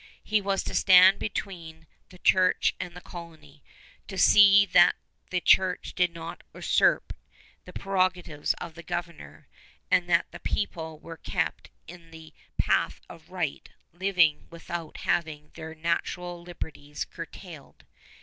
He 0.23 0.41
was 0.41 0.63
to 0.63 0.73
stand 0.73 1.19
between 1.19 1.85
the 2.09 2.17
Church 2.17 2.73
and 2.79 2.95
the 2.95 3.01
colony, 3.01 3.63
to 4.07 4.17
see 4.17 4.65
that 4.65 4.95
the 5.29 5.39
Church 5.39 5.93
did 5.93 6.11
not 6.11 6.41
usurp 6.55 7.13
the 7.65 7.71
prerogatives 7.71 8.55
of 8.55 8.73
the 8.73 8.81
Governor 8.81 9.47
and 9.91 10.09
that 10.09 10.25
the 10.31 10.39
people 10.39 10.97
were 10.97 11.17
kept 11.17 11.69
in 11.85 12.09
the 12.09 12.33
path 12.57 12.99
of 13.09 13.29
right 13.29 13.69
living 13.93 14.47
without 14.49 14.97
having 15.01 15.51
their 15.53 15.75
natural 15.75 16.41
liberties 16.41 17.05
curtailed. 17.05 17.85